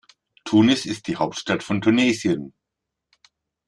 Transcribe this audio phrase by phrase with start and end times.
[0.45, 2.55] Tunis ist die Hauptstadt von Tunesien.